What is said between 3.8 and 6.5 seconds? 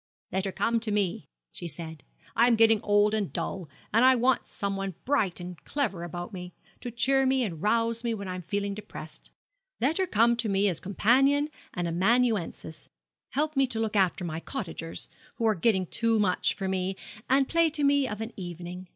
and I want something bright and clever about